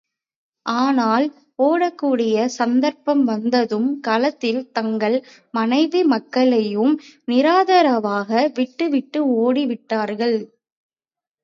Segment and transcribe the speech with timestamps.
[0.65, 1.25] ஆனால்,
[1.59, 5.17] ஓடக் கூடிய சந்தர்ப்பம் வந்ததும், களத்தில் தங்கள்
[5.53, 6.95] மனைவி, மக்களையும்
[7.27, 10.37] நிராதரவாக விட்டு விட்டு ஓடி விட்டார்கள்.